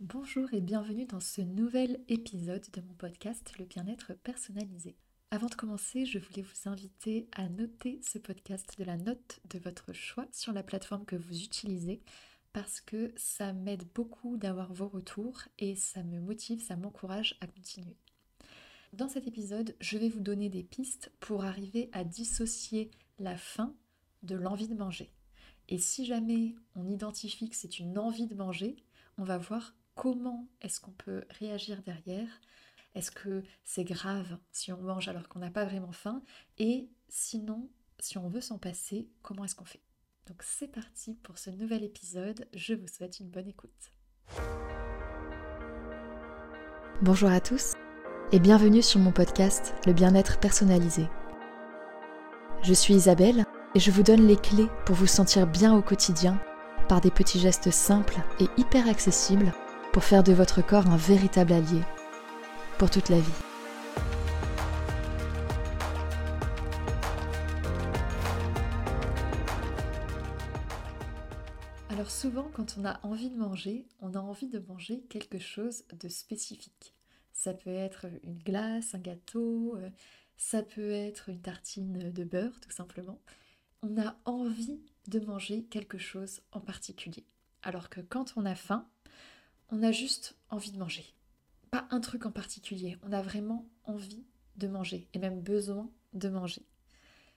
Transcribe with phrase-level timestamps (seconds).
[0.00, 4.94] Bonjour et bienvenue dans ce nouvel épisode de mon podcast Le bien-être personnalisé.
[5.30, 9.58] Avant de commencer, je voulais vous inviter à noter ce podcast de la note de
[9.58, 12.02] votre choix sur la plateforme que vous utilisez
[12.52, 17.46] parce que ça m'aide beaucoup d'avoir vos retours et ça me motive, ça m'encourage à
[17.46, 17.96] continuer.
[18.92, 23.74] Dans cet épisode, je vais vous donner des pistes pour arriver à dissocier la faim
[24.22, 25.10] de l'envie de manger.
[25.70, 28.76] Et si jamais on identifie que c'est une envie de manger,
[29.16, 32.28] on va voir comment est-ce qu'on peut réagir derrière?
[32.94, 36.22] Est-ce que c'est grave si on mange alors qu'on n'a pas vraiment faim?
[36.58, 37.68] Et sinon,
[37.98, 39.82] si on veut s'en passer, comment est-ce qu'on fait?
[40.28, 43.70] Donc c'est parti pour ce nouvel épisode, je vous souhaite une bonne écoute.
[47.02, 47.74] Bonjour à tous
[48.32, 51.08] et bienvenue sur mon podcast Le bien-être personnalisé.
[52.62, 56.40] Je suis Isabelle et je vous donne les clés pour vous sentir bien au quotidien
[56.88, 59.52] par des petits gestes simples et hyper accessibles
[59.96, 61.80] pour faire de votre corps un véritable allié
[62.76, 63.32] pour toute la vie.
[71.88, 75.84] Alors souvent quand on a envie de manger, on a envie de manger quelque chose
[75.98, 76.94] de spécifique.
[77.32, 79.88] Ça peut être une glace, un gâteau, euh,
[80.36, 83.18] ça peut être une tartine de beurre tout simplement.
[83.80, 87.24] On a envie de manger quelque chose en particulier.
[87.62, 88.86] Alors que quand on a faim,
[89.70, 91.04] on a juste envie de manger.
[91.70, 94.24] Pas un truc en particulier, on a vraiment envie
[94.56, 96.62] de manger et même besoin de manger.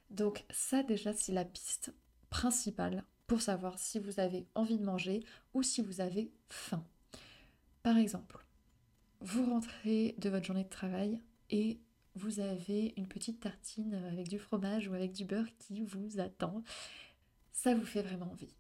[0.10, 1.94] Donc ça déjà c'est la piste
[2.30, 6.84] principale pour savoir si vous avez envie de manger ou si vous avez faim.
[7.84, 8.44] Par exemple,
[9.22, 11.80] vous rentrez de votre journée de travail et
[12.16, 16.64] vous avez une petite tartine avec du fromage ou avec du beurre qui vous attend.
[17.52, 18.54] Ça vous fait vraiment envie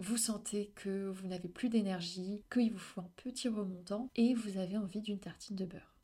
[0.00, 4.56] vous sentez que vous n'avez plus d'énergie, qu'il vous faut un petit remontant et vous
[4.56, 5.94] avez envie d'une tartine de beurre.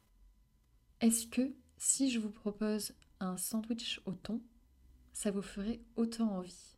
[1.00, 4.42] Est-ce que si je vous propose un sandwich au thon,
[5.14, 6.76] ça vous ferait autant envie?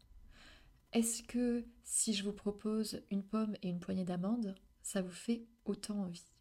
[0.93, 5.45] Est-ce que si je vous propose une pomme et une poignée d'amandes, ça vous fait
[5.65, 6.33] autant envie?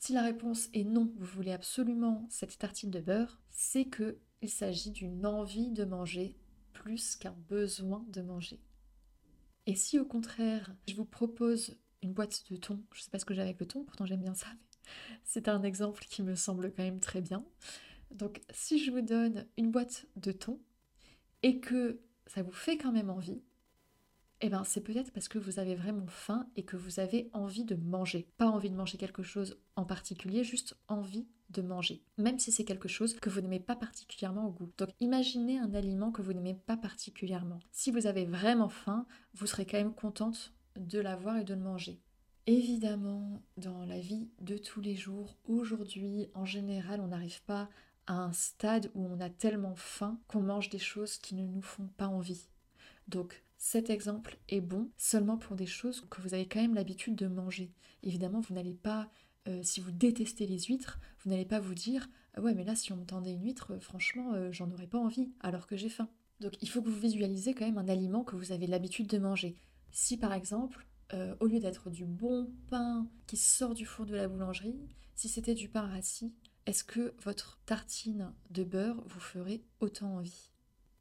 [0.00, 4.50] Si la réponse est non, vous voulez absolument cette tartine de beurre, c'est que il
[4.50, 6.36] s'agit d'une envie de manger
[6.72, 8.60] plus qu'un besoin de manger.
[9.66, 13.24] Et si au contraire, je vous propose une boîte de thon, je sais pas ce
[13.24, 14.80] que j'ai avec le thon, pourtant j'aime bien ça, mais
[15.24, 17.44] c'est un exemple qui me semble quand même très bien.
[18.10, 20.60] Donc si je vous donne une boîte de thon
[21.42, 23.40] et que ça vous fait quand même envie,
[24.40, 27.64] eh ben c'est peut-être parce que vous avez vraiment faim et que vous avez envie
[27.64, 28.28] de manger.
[28.38, 32.64] Pas envie de manger quelque chose en particulier, juste envie de manger, même si c'est
[32.64, 34.72] quelque chose que vous n'aimez pas particulièrement au goût.
[34.78, 37.60] Donc imaginez un aliment que vous n'aimez pas particulièrement.
[37.70, 41.60] Si vous avez vraiment faim, vous serez quand même contente de l'avoir et de le
[41.60, 42.00] manger.
[42.46, 47.68] Évidemment, dans la vie de tous les jours, aujourd'hui, en général, on n'arrive pas
[48.08, 51.62] à un stade où on a tellement faim qu'on mange des choses qui ne nous
[51.62, 52.48] font pas envie.
[53.06, 57.14] Donc cet exemple est bon seulement pour des choses que vous avez quand même l'habitude
[57.14, 57.70] de manger.
[58.02, 59.08] Évidemment, vous n'allez pas
[59.48, 62.74] euh, si vous détestez les huîtres, vous n'allez pas vous dire ah ouais mais là
[62.74, 65.88] si on me tendait une huître, franchement euh, j'en aurais pas envie alors que j'ai
[65.88, 66.08] faim.
[66.40, 69.18] Donc il faut que vous visualisez quand même un aliment que vous avez l'habitude de
[69.18, 69.56] manger.
[69.90, 74.14] Si par exemple, euh, au lieu d'être du bon pain qui sort du four de
[74.14, 74.78] la boulangerie,
[75.14, 76.32] si c'était du pain rassis,
[76.66, 80.50] est-ce que votre tartine de beurre vous ferait autant envie?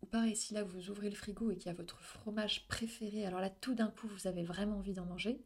[0.01, 3.25] Ou pareil, si là vous ouvrez le frigo et qu'il y a votre fromage préféré,
[3.25, 5.39] alors là tout d'un coup vous avez vraiment envie d'en manger,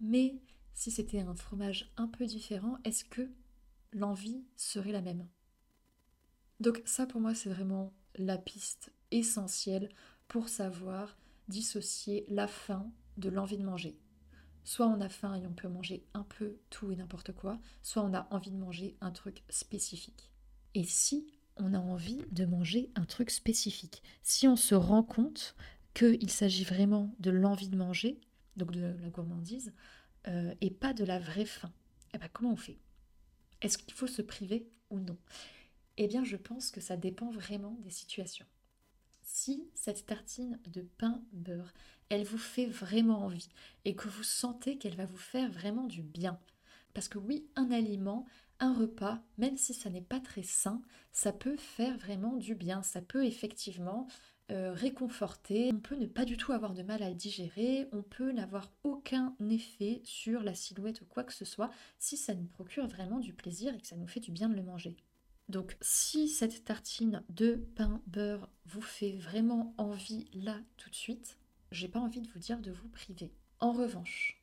[0.00, 0.36] mais
[0.74, 3.30] si c'était un fromage un peu différent, est-ce que
[3.92, 5.26] l'envie serait la même?
[6.60, 9.88] Donc ça pour moi c'est vraiment la piste essentielle
[10.28, 11.16] pour savoir
[11.48, 13.98] dissocier la faim de l'envie de manger.
[14.64, 18.02] Soit on a faim et on peut manger un peu tout et n'importe quoi, soit
[18.02, 20.30] on a envie de manger un truc spécifique.
[20.74, 25.54] Et si on a envie de manger un truc spécifique, si on se rend compte
[25.94, 28.20] qu'il s'agit vraiment de l'envie de manger,
[28.56, 29.72] donc de la gourmandise,
[30.28, 31.72] euh, et pas de la vraie faim,
[32.14, 32.78] eh ben, comment on fait?
[33.60, 35.18] Est-ce qu'il faut se priver ou non?
[35.96, 38.46] Eh bien, je pense que ça dépend vraiment des situations.
[39.22, 41.72] Si cette tartine de pain beurre,
[42.08, 43.48] elle vous fait vraiment envie
[43.84, 46.38] et que vous sentez qu'elle va vous faire vraiment du bien,
[46.94, 48.26] parce que oui, un aliment,
[48.60, 50.82] un repas, même si ça n'est pas très sain,
[51.12, 52.82] ça peut faire vraiment du bien.
[52.82, 54.06] Ça peut effectivement
[54.50, 58.32] euh, réconforter, on peut ne pas du tout avoir de mal à digérer, on peut
[58.32, 62.86] n'avoir aucun effet sur la silhouette ou quoi que ce soit si ça nous procure
[62.86, 64.96] vraiment du plaisir et que ça nous fait du bien de le manger.
[65.48, 71.38] Donc si cette tartine de pain beurre vous fait vraiment envie là tout de suite,
[71.70, 73.32] j'ai pas envie de vous dire de vous priver.
[73.60, 74.38] En revanche,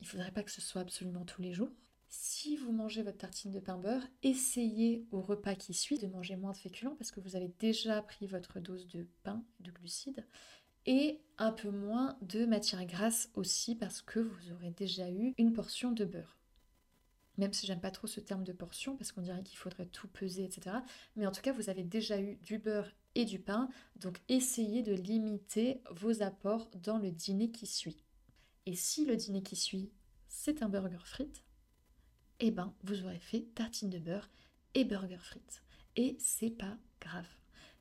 [0.00, 1.70] Il faudrait pas que ce soit absolument tous les jours.
[2.14, 6.36] Si vous mangez votre tartine de pain beurre, essayez au repas qui suit de manger
[6.36, 10.22] moins de féculents parce que vous avez déjà pris votre dose de pain, de glucides,
[10.84, 15.54] et un peu moins de matière grasse aussi parce que vous aurez déjà eu une
[15.54, 16.36] portion de beurre.
[17.38, 20.08] Même si j'aime pas trop ce terme de portion parce qu'on dirait qu'il faudrait tout
[20.08, 20.76] peser, etc.
[21.16, 24.82] Mais en tout cas, vous avez déjà eu du beurre et du pain, donc essayez
[24.82, 28.04] de limiter vos apports dans le dîner qui suit.
[28.66, 29.90] Et si le dîner qui suit,
[30.28, 31.42] c'est un burger frites,
[32.42, 34.30] eh ben, vous aurez fait tartine de beurre
[34.74, 35.62] et burger frites.
[35.96, 37.28] Et c'est pas grave.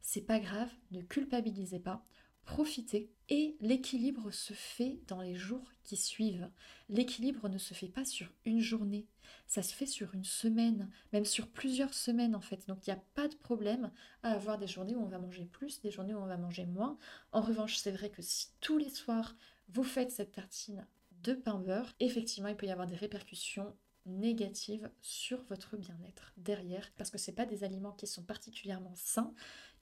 [0.02, 2.06] C'est pas grave, ne culpabilisez pas
[2.46, 6.50] profitez et l'équilibre se fait dans les jours qui suivent.
[6.90, 9.08] L'équilibre ne se fait pas sur une journée,
[9.48, 12.68] ça se fait sur une semaine, même sur plusieurs semaines en fait.
[12.68, 13.92] Donc il n'y a pas de problème
[14.24, 16.66] à avoir des journées où on va manger plus, des journées où on va manger
[16.66, 16.98] moins.
[17.32, 19.36] En revanche, c'est vrai que si tous les soirs
[19.70, 20.86] vous faites cette tartine
[21.24, 23.74] de pain beurre, effectivement, il peut y avoir des répercussions
[24.06, 29.34] négatives sur votre bien-être derrière parce que ce pas des aliments qui sont particulièrement sains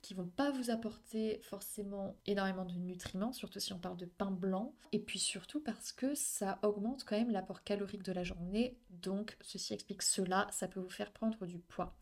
[0.02, 4.30] qui vont pas vous apporter forcément énormément de nutriments, surtout si on parle de pain
[4.30, 8.78] blanc, et puis surtout parce que ça augmente quand même l'apport calorique de la journée,
[8.90, 11.96] donc ceci explique cela, ça peut vous faire prendre du poids.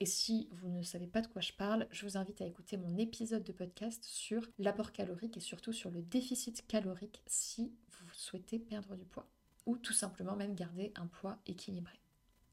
[0.00, 2.76] Et si vous ne savez pas de quoi je parle, je vous invite à écouter
[2.76, 8.08] mon épisode de podcast sur l'apport calorique et surtout sur le déficit calorique si vous
[8.12, 9.33] souhaitez perdre du poids
[9.66, 11.98] ou tout simplement même garder un poids équilibré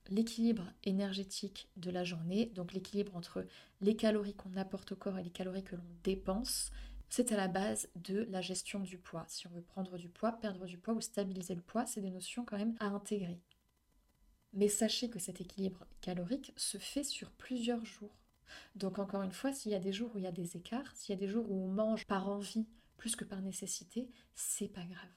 [0.10, 3.46] l'équilibre énergétique de la journée, donc l'équilibre entre
[3.80, 6.72] les calories qu'on apporte au corps et les calories que l'on dépense,
[7.10, 9.26] c'est à la base de la gestion du poids.
[9.28, 12.12] Si on veut prendre du poids, perdre du poids ou stabiliser le poids, c'est des
[12.12, 13.40] notions quand même à intégrer.
[14.54, 18.18] Mais sachez que cet équilibre calorique se fait sur plusieurs jours.
[18.76, 20.96] Donc encore une fois, s'il y a des jours où il y a des écarts,
[20.96, 22.68] s'il y a des jours où on mange par envie
[22.98, 25.10] plus que par nécessité, c'est pas grave.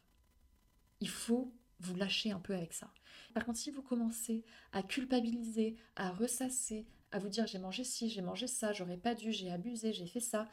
[1.00, 2.92] Il faut vous lâchez un peu avec ça.
[3.34, 8.08] Par contre, si vous commencez à culpabiliser, à ressasser, à vous dire j'ai mangé ci,
[8.10, 10.48] j'ai mangé ça, j'aurais pas dû, j'ai abusé, j'ai fait ça,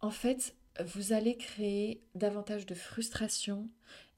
[0.00, 0.54] en fait,
[0.84, 3.68] vous allez créer davantage de frustration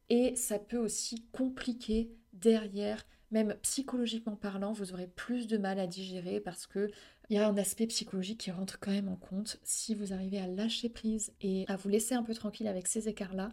[0.09, 5.87] et ça peut aussi compliquer derrière, même psychologiquement parlant, vous aurez plus de mal à
[5.87, 6.91] digérer parce que
[7.31, 9.61] il y a un aspect psychologique qui rentre quand même en compte.
[9.63, 13.09] Si vous arrivez à lâcher prise et à vous laisser un peu tranquille avec ces
[13.09, 13.53] écarts-là,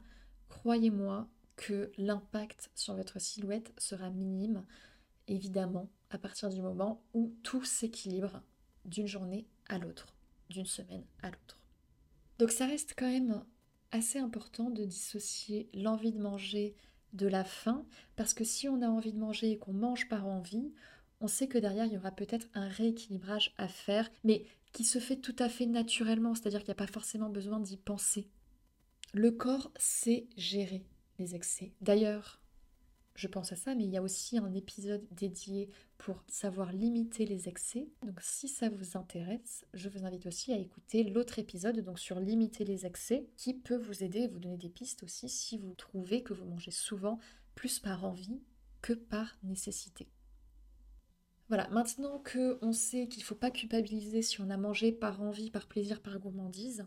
[0.49, 4.63] croyez-moi, que l'impact sur votre silhouette sera minime,
[5.27, 8.41] évidemment, à partir du moment où tout s'équilibre
[8.85, 10.15] d'une journée à l'autre,
[10.49, 11.59] d'une semaine à l'autre.
[12.39, 13.43] Donc ça reste quand même
[13.91, 16.75] assez important de dissocier l'envie de manger
[17.13, 20.27] de la faim, parce que si on a envie de manger et qu'on mange par
[20.27, 20.71] envie,
[21.19, 24.99] on sait que derrière, il y aura peut-être un rééquilibrage à faire, mais qui se
[24.99, 28.29] fait tout à fait naturellement, c'est-à-dire qu'il n'y a pas forcément besoin d'y penser.
[29.13, 30.85] Le corps sait gérer
[31.19, 31.73] les excès.
[31.81, 32.41] D'ailleurs,
[33.17, 37.25] je pense à ça, mais il y a aussi un épisode dédié pour savoir limiter
[37.25, 37.87] les excès.
[38.05, 42.19] Donc si ça vous intéresse, je vous invite aussi à écouter l'autre épisode donc sur
[42.19, 45.73] limiter les excès qui peut vous aider et vous donner des pistes aussi si vous
[45.73, 47.17] trouvez que vous mangez souvent
[47.55, 48.39] plus par envie
[48.83, 50.07] que par nécessité.
[51.47, 55.21] Voilà, maintenant que on sait qu'il ne faut pas culpabiliser si on a mangé par
[55.23, 56.85] envie, par plaisir, par gourmandise,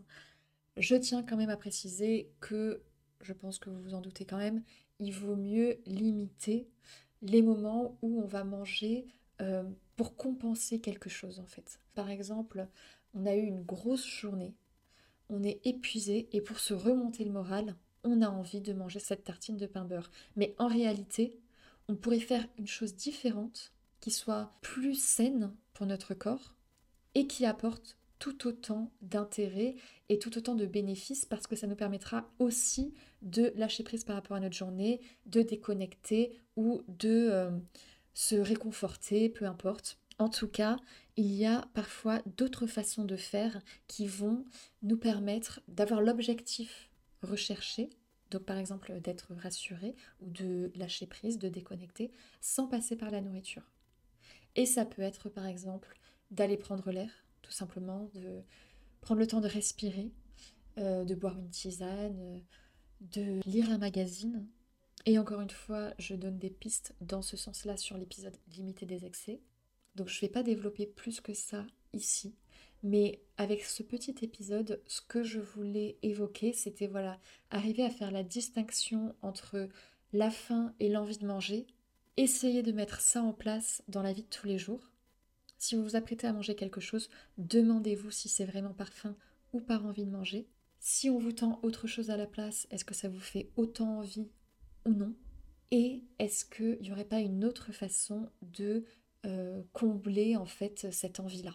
[0.77, 2.83] je tiens quand même à préciser que
[3.21, 4.63] je pense que vous vous en doutez quand même,
[4.99, 6.69] il vaut mieux limiter
[7.23, 9.07] les moments où on va manger
[9.41, 9.65] euh,
[9.97, 11.81] pour compenser quelque chose en fait.
[11.95, 12.67] Par exemple,
[13.15, 14.55] on a eu une grosse journée,
[15.29, 19.25] on est épuisé et pour se remonter le moral, on a envie de manger cette
[19.25, 20.11] tartine de pain beurre.
[20.37, 21.39] Mais en réalité,
[21.89, 26.55] on pourrait faire une chose différente qui soit plus saine pour notre corps
[27.15, 29.75] et qui apporte tout autant d'intérêt
[30.09, 34.15] et tout autant de bénéfices parce que ça nous permettra aussi de lâcher prise par
[34.15, 37.51] rapport à notre journée, de déconnecter ou de euh,
[38.15, 39.99] se réconforter, peu importe.
[40.19, 40.77] En tout cas,
[41.17, 44.45] il y a parfois d'autres façons de faire qui vont
[44.83, 46.91] nous permettre d'avoir l'objectif
[47.23, 47.89] recherché,
[48.31, 52.13] donc par exemple d'être rassuré ou de lâcher prise, de déconnecter,
[52.43, 53.71] sans passer par la nourriture.
[54.57, 55.97] Et ça peut être par exemple
[56.31, 57.11] d'aller prendre l'air,
[57.51, 58.43] tout simplement, de
[59.01, 60.13] prendre le temps de respirer,
[60.79, 62.39] euh, de boire une tisane, euh,
[63.01, 64.47] de lire un magazine.
[65.05, 69.05] Et encore une fois, je donne des pistes dans ce sens-là sur l'épisode limité des
[69.05, 69.41] excès.
[69.97, 72.37] Donc je ne vais pas développer plus que ça ici.
[72.83, 77.19] Mais avec ce petit épisode, ce que je voulais évoquer, c'était voilà,
[77.51, 79.69] arriver à faire la distinction entre
[80.13, 81.67] la faim et l'envie de manger.
[82.17, 84.90] Essayez de mettre ça en place dans la vie de tous les jours.
[85.61, 89.15] Si vous vous apprêtez à manger quelque chose, demandez-vous si c'est vraiment par faim
[89.53, 90.49] ou par envie de manger.
[90.79, 93.99] Si on vous tend autre chose à la place, est-ce que ça vous fait autant
[93.99, 94.31] envie
[94.87, 95.15] ou non?
[95.71, 98.87] Et est-ce qu'il n'y aurait pas une autre façon de
[99.27, 101.55] euh, combler en fait cette envie-là?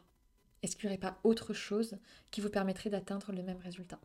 [0.62, 1.98] Est-ce qu'il n'y aurait pas autre chose
[2.30, 4.00] qui vous permettrait d'atteindre le même résultat?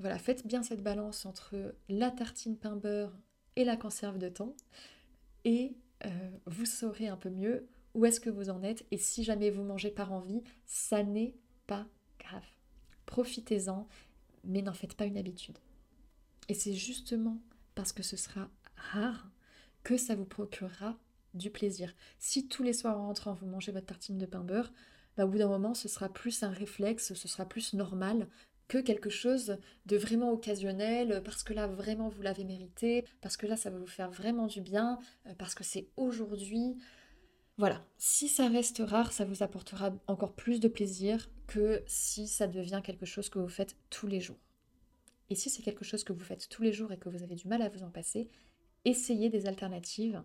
[0.00, 3.16] Voilà, faites bien cette balance entre la tartine pain beurre
[3.56, 4.54] et la conserve de thon
[5.46, 9.24] et euh, vous saurez un peu mieux où est-ce que vous en êtes et si
[9.24, 11.34] jamais vous mangez par envie, ça n'est
[11.66, 11.86] pas
[12.18, 12.44] grave.
[13.06, 13.88] Profitez-en,
[14.44, 15.58] mais n'en faites pas une habitude.
[16.48, 17.38] Et c'est justement
[17.74, 19.30] parce que ce sera rare
[19.82, 20.96] que ça vous procurera
[21.34, 21.94] du plaisir.
[22.18, 24.72] Si tous les soirs en rentrant vous mangez votre tartine de pain beurre,
[25.16, 28.28] bah, au bout d'un moment ce sera plus un réflexe, ce sera plus normal
[28.68, 33.46] que quelque chose de vraiment occasionnel, parce que là vraiment vous l'avez mérité, parce que
[33.46, 36.76] là ça va vous faire vraiment du bien, euh, parce que c'est aujourd'hui.
[37.58, 42.46] Voilà, si ça reste rare, ça vous apportera encore plus de plaisir que si ça
[42.46, 44.38] devient quelque chose que vous faites tous les jours.
[45.28, 47.34] Et si c'est quelque chose que vous faites tous les jours et que vous avez
[47.34, 48.28] du mal à vous en passer,
[48.84, 50.22] essayez des alternatives.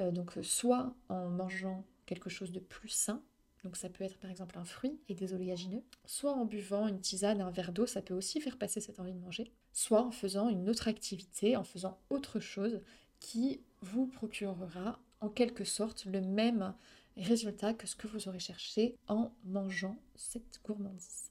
[0.00, 3.22] Euh, donc soit en mangeant quelque chose de plus sain,
[3.62, 7.00] donc ça peut être par exemple un fruit et des oléagineux, soit en buvant une
[7.00, 10.10] tisane, un verre d'eau, ça peut aussi faire passer cette envie de manger, soit en
[10.10, 12.80] faisant une autre activité, en faisant autre chose
[13.20, 16.74] qui vous procurera en quelque sorte le même
[17.16, 21.30] résultat que ce que vous aurez cherché en mangeant cette gourmandise.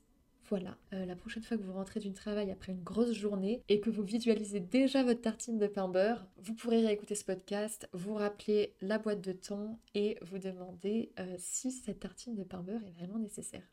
[0.49, 3.79] Voilà, euh, la prochaine fois que vous rentrez du travail après une grosse journée et
[3.79, 8.15] que vous visualisez déjà votre tartine de pain beurre, vous pourrez réécouter ce podcast, vous
[8.15, 12.83] rappeler la boîte de thon et vous demander euh, si cette tartine de pain beurre
[12.83, 13.63] est vraiment nécessaire.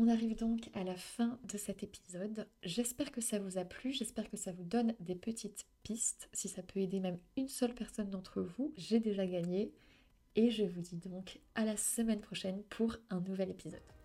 [0.00, 2.46] On arrive donc à la fin de cet épisode.
[2.62, 6.28] J'espère que ça vous a plu, j'espère que ça vous donne des petites pistes.
[6.32, 9.72] Si ça peut aider même une seule personne d'entre vous, j'ai déjà gagné.
[10.36, 13.97] Et je vous dis donc à la semaine prochaine pour un nouvel épisode.